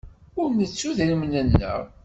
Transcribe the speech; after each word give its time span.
Ur 0.41 0.47
nettu 0.51 0.87
idrimen-nneɣ. 0.91 1.81